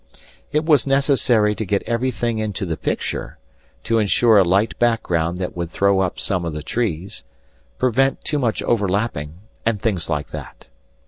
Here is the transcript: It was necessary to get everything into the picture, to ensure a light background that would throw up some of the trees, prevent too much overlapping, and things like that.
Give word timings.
It 0.51 0.65
was 0.65 0.87
necessary 0.87 1.53
to 1.53 1.63
get 1.63 1.83
everything 1.83 2.39
into 2.39 2.65
the 2.65 2.75
picture, 2.75 3.37
to 3.83 3.99
ensure 3.99 4.39
a 4.39 4.43
light 4.43 4.79
background 4.79 5.37
that 5.37 5.55
would 5.55 5.69
throw 5.69 5.99
up 5.99 6.19
some 6.19 6.43
of 6.43 6.55
the 6.55 6.63
trees, 6.63 7.23
prevent 7.77 8.23
too 8.25 8.39
much 8.39 8.63
overlapping, 8.63 9.35
and 9.63 9.79
things 9.79 10.09
like 10.09 10.31
that. 10.31 10.69